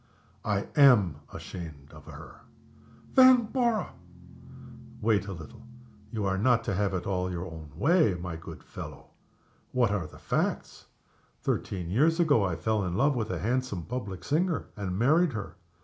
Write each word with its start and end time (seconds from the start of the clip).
"I 0.43 0.65
am 0.75 1.17
ashamed 1.31 1.91
of 1.93 2.05
her." 2.07 2.37
"Vanborough!" 3.13 3.91
"Wait 4.99 5.27
a 5.27 5.31
little! 5.31 5.61
you 6.11 6.25
are 6.25 6.39
not 6.39 6.63
to 6.63 6.73
have 6.73 6.95
it 6.95 7.05
all 7.05 7.29
your 7.29 7.45
own 7.45 7.69
way, 7.75 8.15
my 8.15 8.35
good 8.35 8.63
fellow. 8.63 9.11
What 9.73 9.91
are 9.91 10.07
the 10.07 10.17
facts? 10.17 10.87
Thirteen 11.43 11.91
years 11.91 12.19
ago 12.19 12.43
I 12.43 12.55
fell 12.55 12.83
in 12.83 12.95
love 12.95 13.15
with 13.15 13.29
a 13.29 13.37
handsome 13.37 13.83
public 13.83 14.23
singer, 14.23 14.69
and 14.75 14.97
married 14.97 15.33
her. 15.33 15.53